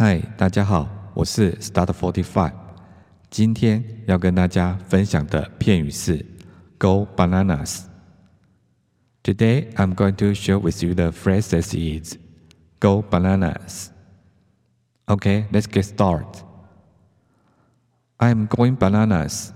[0.00, 2.52] 嗨，大家好，我是 Start Forty Five。
[3.30, 6.24] 今天要跟大家分享的片语是
[6.78, 7.86] “Go bananas”。
[9.24, 12.16] Today I'm going to share with you the phrases is
[12.78, 13.88] "Go bananas."
[15.06, 16.44] Okay, let's get started.
[18.18, 19.50] I'm going bananas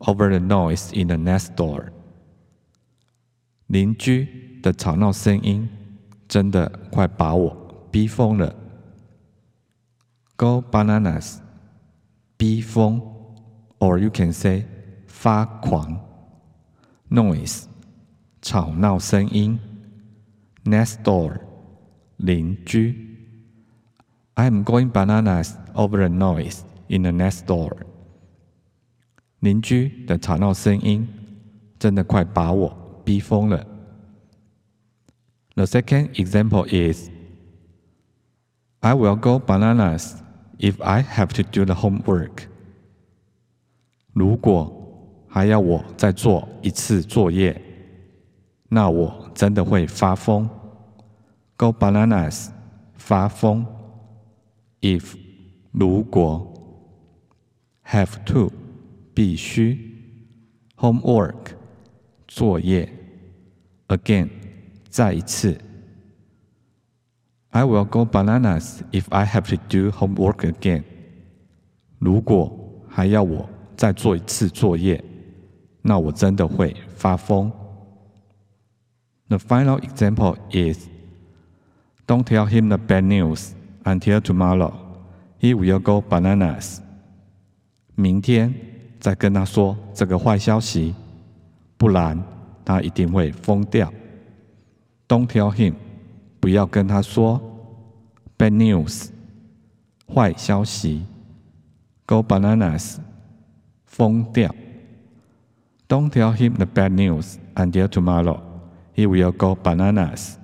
[0.00, 1.86] over the noise in the next door.
[3.68, 5.66] 邻居的吵闹声音
[6.28, 8.54] 真的快把我逼疯了。
[10.37, 11.37] Go bananas，
[12.37, 13.01] 逼疯，
[13.79, 14.65] or you can say
[15.07, 15.99] 发狂。
[17.09, 17.65] Noise，
[18.41, 19.59] 吵闹声音。
[20.63, 21.39] Next door，
[22.17, 23.07] 邻居。
[24.35, 27.77] I'm going bananas over the noise in the next door。
[29.39, 31.07] 邻居的吵闹声音
[31.77, 33.65] 真的快把我逼疯了。
[35.55, 37.09] The second example is
[38.79, 40.13] I will go bananas
[40.58, 42.48] if I have to do the homework.
[44.12, 44.72] 如果
[45.28, 47.60] 还要我再做一次作业，
[48.68, 50.48] 那我真的会发疯。
[51.56, 52.48] Go bananas，
[52.96, 53.66] 发疯。
[54.80, 55.14] If
[55.72, 56.52] 如果
[57.84, 58.52] have to
[59.14, 59.78] 必须
[60.76, 61.54] homework
[62.26, 62.90] 作业
[63.88, 64.28] again
[64.88, 65.58] 再一次。
[67.55, 70.83] I will go bananas if I have to do homework again。
[71.99, 72.51] 如果
[72.87, 75.03] 还要我再做一次作业，
[75.81, 77.51] 那我真的会发疯。
[79.27, 80.87] The final example is
[82.07, 83.53] Don't tell him the bad news
[83.85, 84.73] until tomorrow.
[85.39, 86.79] He will go bananas.
[87.95, 88.53] 明天
[88.99, 90.93] 再跟他说这个坏消息，
[91.77, 92.21] 不然
[92.65, 93.91] 他一定会疯掉。
[95.07, 95.75] Don't tell him，
[96.46, 97.42] 不要跟他说
[98.38, 99.08] bad news，
[100.06, 101.04] 坏消息。
[102.06, 102.98] Go bananas，
[103.84, 104.54] 疯掉。
[105.88, 108.38] Don't tell him the bad news until tomorrow.
[108.94, 110.36] He will go bananas.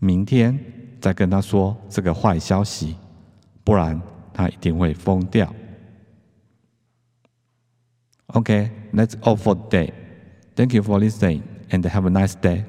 [0.00, 0.58] 明天
[1.02, 2.96] 再跟他说这个坏消息，
[3.62, 4.00] 不然
[4.32, 5.54] 他一定会疯掉。
[8.28, 9.92] Okay, that's all for today.
[10.56, 12.64] Thank you for listening and have a nice day.